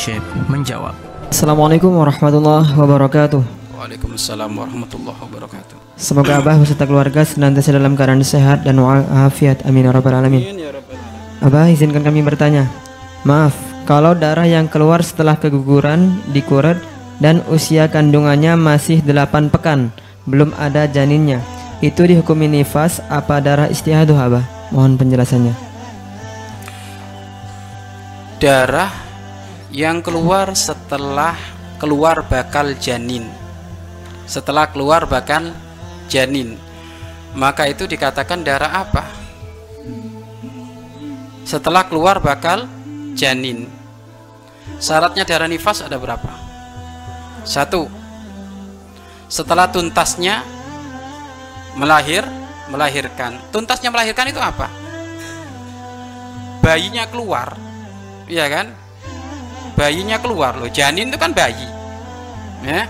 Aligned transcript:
Syekh 0.00 0.24
menjawab. 0.48 0.96
Assalamualaikum 1.28 1.92
warahmatullahi 1.92 2.72
wabarakatuh. 2.72 3.44
Waalaikumsalam 3.76 4.48
warahmatullahi 4.48 5.20
wabarakatuh. 5.28 5.76
Semoga 6.00 6.40
Abah 6.40 6.56
beserta 6.56 6.88
keluarga 6.88 7.20
senantiasa 7.20 7.76
dalam 7.76 7.92
keadaan 7.92 8.24
sehat 8.24 8.64
dan 8.64 8.80
walafiat. 8.80 9.60
Amin 9.68 9.84
ya 9.84 9.92
rabbal 9.92 10.16
alamin. 10.16 10.56
ya 10.56 10.72
Abah 11.44 11.68
izinkan 11.68 12.00
kami 12.00 12.24
bertanya. 12.24 12.64
Maaf, 13.28 13.52
kalau 13.84 14.16
darah 14.16 14.48
yang 14.48 14.72
keluar 14.72 15.04
setelah 15.04 15.36
keguguran 15.36 16.16
dikuret 16.32 16.80
dan 17.20 17.44
usia 17.52 17.84
kandungannya 17.84 18.56
masih 18.56 19.04
8 19.04 19.52
pekan, 19.52 19.92
belum 20.24 20.56
ada 20.56 20.88
janinnya. 20.88 21.44
Itu 21.84 22.08
dihukumi 22.08 22.48
nifas 22.48 23.04
apa 23.12 23.36
darah 23.44 23.68
istihadah 23.68 24.16
Abah? 24.16 24.44
Mohon 24.72 24.96
penjelasannya. 24.96 25.52
Darah 28.40 29.09
yang 29.70 30.02
keluar 30.02 30.50
setelah 30.58 31.38
keluar 31.78 32.26
bakal 32.26 32.74
janin. 32.78 33.26
Setelah 34.26 34.70
keluar 34.70 35.06
bakal 35.06 35.54
janin. 36.10 36.58
Maka 37.34 37.70
itu 37.70 37.86
dikatakan 37.86 38.42
darah 38.42 38.82
apa? 38.82 39.06
Setelah 41.46 41.86
keluar 41.86 42.18
bakal 42.18 42.66
janin. 43.14 43.70
Syaratnya 44.82 45.22
darah 45.22 45.46
nifas 45.46 45.82
ada 45.82 45.98
berapa? 45.98 46.30
Satu. 47.46 47.86
Setelah 49.30 49.70
tuntasnya 49.70 50.42
melahir, 51.78 52.26
melahirkan. 52.70 53.38
Tuntasnya 53.54 53.94
melahirkan 53.94 54.26
itu 54.30 54.42
apa? 54.42 54.66
Bayinya 56.60 57.06
keluar, 57.06 57.54
iya 58.26 58.50
kan? 58.50 58.89
Bayinya 59.78 60.20
keluar 60.20 60.56
loh. 60.60 60.68
Janin 60.68 61.08
itu 61.08 61.18
kan 61.18 61.32
bayi, 61.32 61.66
ya. 62.62 62.84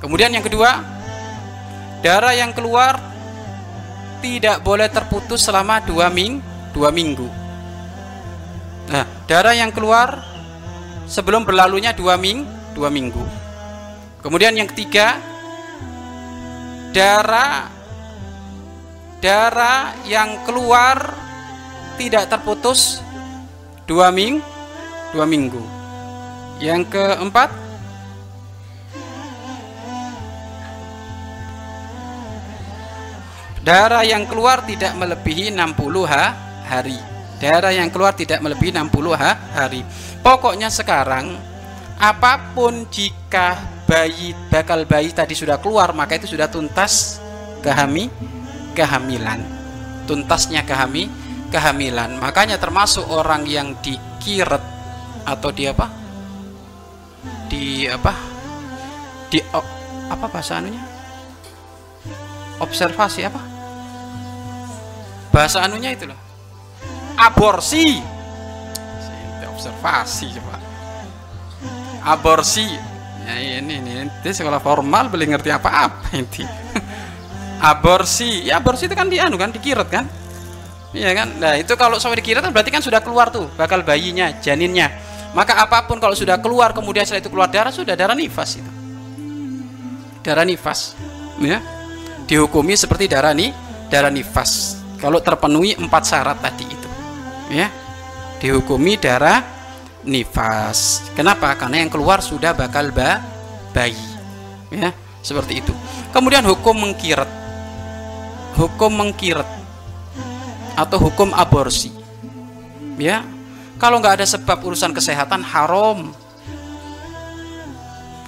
Kemudian 0.00 0.32
yang 0.32 0.42
kedua, 0.42 0.80
darah 2.00 2.34
yang 2.34 2.50
keluar 2.56 2.98
tidak 4.20 4.60
boleh 4.64 4.88
terputus 4.88 5.44
selama 5.44 5.80
dua 5.84 6.08
ming 6.12 6.40
dua 6.72 6.92
minggu. 6.92 7.28
Nah, 8.90 9.06
darah 9.30 9.54
yang 9.54 9.70
keluar 9.70 10.18
sebelum 11.06 11.46
berlalunya 11.46 11.94
dua 11.94 12.18
ming 12.18 12.42
dua 12.74 12.90
minggu. 12.90 13.22
Kemudian 14.20 14.56
yang 14.56 14.68
ketiga, 14.68 15.16
darah 16.90 17.70
darah 19.20 19.94
yang 20.08 20.42
keluar 20.48 21.12
tidak 22.00 22.32
terputus 22.32 23.04
dua 23.84 24.08
ming 24.08 24.40
dua 25.12 25.28
minggu. 25.28 25.79
Yang 26.60 26.92
keempat, 26.92 27.48
darah 33.64 34.04
yang 34.04 34.28
keluar 34.28 34.60
tidak 34.68 34.92
melebihi 34.92 35.56
60 35.56 36.04
ha- 36.04 36.36
hari. 36.68 37.00
Darah 37.40 37.72
yang 37.72 37.88
keluar 37.88 38.12
tidak 38.12 38.44
melebihi 38.44 38.76
60 38.76 39.16
ha- 39.16 39.40
hari. 39.56 39.80
Pokoknya 40.20 40.68
sekarang 40.68 41.40
apa 42.00 42.56
pun 42.56 42.88
jika 42.88 43.60
bayi 43.84 44.32
bakal 44.48 44.88
bayi 44.88 45.12
tadi 45.12 45.36
sudah 45.36 45.60
keluar 45.60 45.92
maka 45.92 46.16
itu 46.16 46.32
sudah 46.32 46.48
tuntas 46.48 47.20
kehami 47.60 48.08
kehamilan 48.72 49.42
tuntasnya 50.08 50.64
kehami 50.64 51.12
kehamilan 51.52 52.16
makanya 52.16 52.56
termasuk 52.56 53.04
orang 53.04 53.44
yang 53.44 53.76
dikiret 53.84 54.64
atau 55.28 55.50
di 55.52 55.68
apa 55.68 55.99
di 57.60 57.84
apa? 57.84 58.16
Di 59.28 59.38
apa 60.08 60.26
bahasa 60.32 60.56
anunya? 60.56 60.80
Observasi 62.56 63.20
apa? 63.28 63.40
Bahasa 65.28 65.60
anunya 65.68 65.92
itu 65.92 66.08
loh. 66.08 66.16
Aborsi. 67.20 68.00
Observasi 69.44 70.26
coba. 70.40 70.56
Aborsi. 72.00 72.64
Ya 73.28 73.60
ini 73.60 73.76
ini 73.76 74.08
ini 74.08 74.32
sekolah 74.32 74.64
formal 74.64 75.12
boleh 75.12 75.28
ngerti 75.28 75.52
apa-apa 75.52 76.16
inti 76.16 76.40
aborsi. 77.70 78.48
Ya 78.48 78.56
aborsi 78.56 78.88
itu 78.88 78.96
kan 78.96 79.12
dianu 79.12 79.36
kan 79.36 79.52
dikiret 79.52 79.92
kan? 79.92 80.08
Iya 80.96 81.12
kan? 81.12 81.36
Nah 81.36 81.60
itu 81.60 81.76
kalau 81.76 82.00
sampai 82.00 82.24
dikiret 82.24 82.40
kan 82.40 82.56
berarti 82.56 82.72
kan 82.72 82.80
sudah 82.80 83.04
keluar 83.04 83.28
tuh 83.28 83.52
bakal 83.60 83.84
bayinya 83.84 84.32
janinnya 84.40 85.09
maka 85.32 85.62
apa 85.62 85.86
pun 85.86 86.02
kalau 86.02 86.14
sudah 86.14 86.38
keluar 86.42 86.74
kemudian 86.74 87.06
setelah 87.06 87.22
itu 87.22 87.30
keluar 87.30 87.48
darah 87.50 87.72
sudah 87.72 87.94
darah 87.94 88.16
nifas 88.16 88.58
itu. 88.58 88.72
Darah 90.20 90.44
nifas 90.44 90.94
ya. 91.40 91.58
Dihukumi 92.26 92.74
seperti 92.78 93.10
darah 93.10 93.34
nih 93.34 93.50
darah 93.88 94.12
nifas. 94.12 94.78
Kalau 95.00 95.22
terpenuhi 95.24 95.78
empat 95.78 96.02
syarat 96.04 96.38
tadi 96.42 96.66
itu 96.66 96.88
ya. 97.54 97.70
Dihukumi 98.42 98.98
darah 99.00 99.42
nifas. 100.04 101.10
Kenapa? 101.14 101.54
Karena 101.56 101.84
yang 101.84 101.90
keluar 101.92 102.20
sudah 102.20 102.52
bakal 102.52 102.90
ba 102.90 103.22
bayi 103.72 103.98
ya. 104.70 104.90
Seperti 105.20 105.60
itu. 105.60 105.72
Kemudian 106.10 106.42
hukum 106.44 106.74
mengkiret 106.74 107.40
hukum 108.60 108.92
mengkiret 108.92 109.46
atau 110.74 110.98
hukum 111.00 111.32
aborsi 111.32 111.92
ya 113.00 113.24
kalau 113.80 113.96
nggak 113.96 114.20
ada 114.20 114.26
sebab 114.28 114.60
urusan 114.60 114.92
kesehatan 114.92 115.40
haram. 115.40 116.12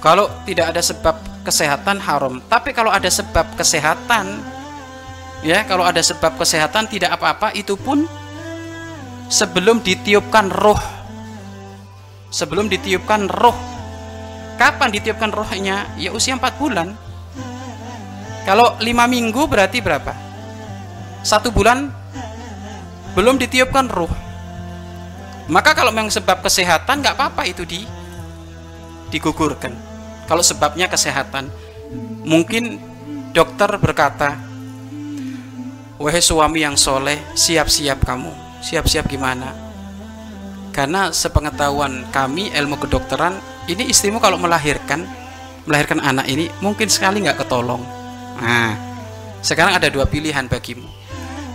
Kalau 0.00 0.26
tidak 0.48 0.72
ada 0.74 0.80
sebab 0.80 1.14
kesehatan 1.44 2.00
haram. 2.00 2.40
Tapi 2.48 2.72
kalau 2.72 2.88
ada 2.88 3.12
sebab 3.12 3.52
kesehatan 3.54 4.40
ya 5.44 5.62
kalau 5.68 5.84
ada 5.84 6.00
sebab 6.00 6.40
kesehatan 6.40 6.88
tidak 6.88 7.20
apa-apa 7.20 7.52
itu 7.52 7.76
pun 7.76 8.08
sebelum 9.28 9.84
ditiupkan 9.84 10.48
roh. 10.48 10.80
Sebelum 12.32 12.72
ditiupkan 12.72 13.28
roh. 13.28 13.54
Kapan 14.56 14.88
ditiupkan 14.88 15.36
rohnya? 15.36 15.84
Ya 16.00 16.16
usia 16.16 16.32
4 16.32 16.48
bulan. 16.56 16.96
Kalau 18.48 18.80
lima 18.80 19.04
minggu 19.04 19.44
berarti 19.44 19.84
berapa? 19.84 20.16
Satu 21.20 21.52
bulan 21.52 21.92
belum 23.12 23.36
ditiupkan 23.36 23.92
roh 23.92 24.31
maka 25.50 25.74
kalau 25.74 25.90
memang 25.90 26.12
sebab 26.12 26.44
kesehatan 26.44 27.02
nggak 27.02 27.18
apa-apa 27.18 27.42
itu 27.48 27.66
di 27.66 27.82
digugurkan. 29.10 29.74
Kalau 30.30 30.40
sebabnya 30.40 30.86
kesehatan 30.86 31.50
mungkin 32.22 32.78
dokter 33.34 33.68
berkata 33.76 34.38
wahai 35.98 36.22
suami 36.22 36.62
yang 36.62 36.78
soleh 36.78 37.18
siap-siap 37.34 38.06
kamu. 38.06 38.30
Siap-siap 38.62 39.10
gimana? 39.10 39.50
Karena 40.70 41.10
sepengetahuan 41.10 42.08
kami 42.14 42.54
ilmu 42.54 42.78
kedokteran 42.78 43.36
ini 43.68 43.90
istrimu 43.90 44.22
kalau 44.22 44.38
melahirkan 44.38 45.04
melahirkan 45.68 46.00
anak 46.00 46.26
ini 46.30 46.48
mungkin 46.62 46.86
sekali 46.88 47.20
nggak 47.20 47.44
ketolong. 47.44 47.82
Nah 48.38 48.72
sekarang 49.42 49.76
ada 49.76 49.90
dua 49.90 50.06
pilihan 50.06 50.46
bagimu. 50.46 50.86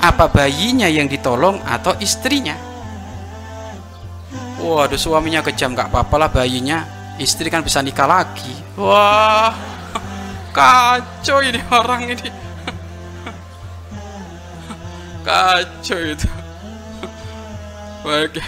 Apa 0.00 0.26
bayinya 0.32 0.90
yang 0.90 1.06
ditolong 1.06 1.60
atau 1.62 1.94
istrinya 2.02 2.73
waduh 4.64 4.96
suaminya 4.96 5.44
kejam 5.44 5.76
nggak 5.76 5.92
apa-apa 5.92 6.16
lah 6.16 6.28
bayinya. 6.32 6.88
Istri 7.20 7.52
kan 7.52 7.60
bisa 7.60 7.84
nikah 7.84 8.08
lagi. 8.08 8.56
Wah 8.80 9.52
kacau 10.56 11.44
ini 11.44 11.60
orang 11.68 12.08
ini. 12.08 12.28
Kacau 15.28 16.00
itu. 16.00 16.28
Baik. 18.04 18.40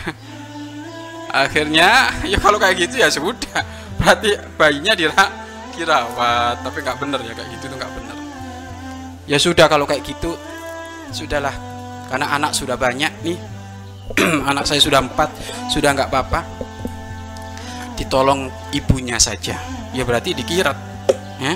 Akhirnya 1.31 2.11
ya 2.25 2.39
kalau 2.41 2.57
kayak 2.57 2.77
gitu 2.81 3.01
ya 3.01 3.09
sudah. 3.13 3.61
Berarti 4.01 4.35
bayinya 4.57 4.97
dira 4.97 5.25
dirawat. 5.77 6.65
Tapi 6.65 6.79
nggak 6.81 6.99
bener 7.01 7.21
ya 7.23 7.33
kayak 7.37 7.49
gitu 7.55 7.65
tuh 7.71 7.77
nggak 7.77 7.93
bener. 7.93 8.17
Ya 9.29 9.39
sudah 9.39 9.67
kalau 9.69 9.87
kayak 9.87 10.05
gitu. 10.05 10.35
Sudahlah. 11.15 11.55
Karena 12.11 12.35
anak 12.35 12.53
sudah 12.53 12.75
banyak 12.75 13.13
nih 13.23 13.39
anak 14.51 14.65
saya 14.69 14.79
sudah 14.79 15.03
empat 15.03 15.29
sudah 15.71 15.91
nggak 15.97 16.09
apa-apa. 16.13 16.41
Ditolong 17.97 18.53
ibunya 18.77 19.19
saja. 19.19 19.59
Ya 19.91 20.03
berarti 20.05 20.37
dikiret 20.37 20.79
ya. 21.41 21.55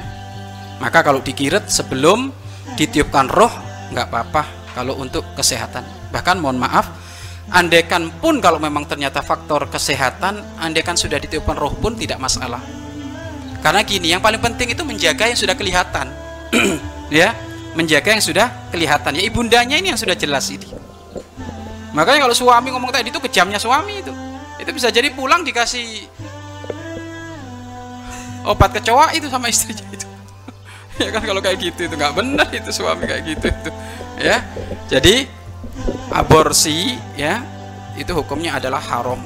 Maka 0.81 1.05
kalau 1.05 1.21
dikiret 1.21 1.69
sebelum 1.69 2.33
ditiupkan 2.75 3.29
roh 3.29 3.53
nggak 3.93 4.07
apa-apa 4.09 4.43
kalau 4.73 4.97
untuk 4.99 5.23
kesehatan. 5.37 5.85
Bahkan 6.11 6.41
mohon 6.41 6.57
maaf 6.59 6.89
andaikan 7.53 8.09
pun 8.23 8.39
kalau 8.41 8.63
memang 8.63 8.87
ternyata 8.87 9.21
faktor 9.21 9.67
kesehatan 9.69 10.63
andaikan 10.63 10.95
sudah 10.95 11.21
ditiupkan 11.21 11.55
roh 11.55 11.77
pun 11.77 11.95
tidak 11.95 12.19
masalah. 12.19 12.63
Karena 13.61 13.85
gini 13.85 14.17
yang 14.17 14.25
paling 14.25 14.41
penting 14.41 14.73
itu 14.73 14.83
menjaga 14.83 15.29
yang 15.29 15.39
sudah 15.39 15.55
kelihatan. 15.55 16.09
Ya 17.11 17.35
menjaga 17.75 18.15
yang 18.15 18.23
sudah 18.23 18.71
kelihatan. 18.71 19.19
Ya 19.19 19.27
ibundanya 19.27 19.75
ini 19.75 19.91
yang 19.91 19.99
sudah 19.99 20.15
jelas 20.15 20.47
ini 20.47 20.80
makanya 21.97 22.29
kalau 22.29 22.37
suami 22.37 22.71
ngomong 22.71 22.91
tadi 22.95 23.11
itu 23.11 23.21
kejamnya 23.23 23.59
suami 23.59 24.03
itu. 24.03 24.13
Itu 24.61 24.71
bisa 24.77 24.93
jadi 24.93 25.09
pulang 25.15 25.43
dikasih 25.43 26.05
obat 28.45 28.77
kecoa 28.81 29.13
itu 29.17 29.27
sama 29.29 29.49
istrinya 29.49 29.87
itu. 29.93 30.07
Ya 31.01 31.09
kan 31.17 31.25
kalau 31.25 31.41
kayak 31.41 31.57
gitu 31.65 31.89
itu 31.89 31.95
nggak 31.97 32.13
benar 32.13 32.45
itu 32.53 32.69
suami 32.77 33.09
kayak 33.09 33.25
gitu 33.25 33.47
itu. 33.49 33.71
Ya 34.21 34.45
jadi 34.93 35.25
aborsi 36.13 37.01
ya 37.17 37.41
itu 37.97 38.13
hukumnya 38.13 38.61
adalah 38.61 38.85
haram. 38.85 39.21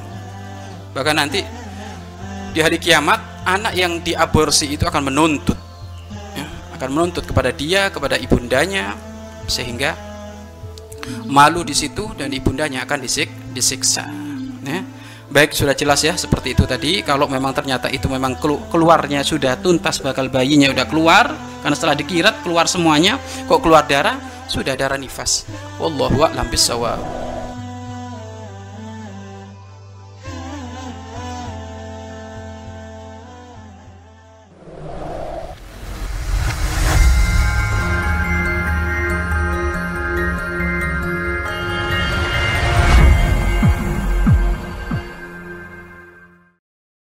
Bahkan 0.95 1.15
nanti 1.19 1.43
di 2.55 2.63
hari 2.63 2.79
kiamat 2.79 3.19
anak 3.43 3.75
yang 3.75 3.99
diaborsi 3.99 4.71
itu 4.71 4.87
akan 4.87 5.11
menuntut 5.11 5.59
ya, 6.31 6.47
akan 6.79 6.89
menuntut 6.95 7.27
kepada 7.27 7.51
dia 7.51 7.91
kepada 7.91 8.15
ibundanya 8.15 8.95
sehingga 9.45 9.99
malu 11.27 11.61
di 11.65 11.73
situ 11.75 12.13
dan 12.15 12.31
ibundanya 12.31 12.85
akan 12.85 12.99
disik, 13.01 13.29
disiksa. 13.51 14.05
Ya. 14.65 14.81
baik 15.25 15.53
sudah 15.53 15.77
jelas 15.77 16.01
ya 16.01 16.17
seperti 16.17 16.57
itu 16.57 16.63
tadi. 16.65 17.01
Kalau 17.05 17.27
memang 17.29 17.53
ternyata 17.53 17.91
itu 17.91 18.09
memang 18.09 18.37
keluarnya 18.71 19.21
sudah 19.21 19.59
tuntas 19.59 20.01
bakal 20.01 20.29
bayinya 20.31 20.71
udah 20.71 20.85
keluar 20.89 21.25
karena 21.61 21.75
setelah 21.75 21.97
dikirat 21.97 22.45
keluar 22.45 22.65
semuanya 22.69 23.17
kok 23.45 23.61
keluar 23.61 23.85
darah 23.85 24.17
sudah 24.47 24.73
darah 24.77 24.97
nifas. 24.97 25.45
Wallahu 25.81 26.23
a'lam 26.23 26.47
bissawab 26.49 27.24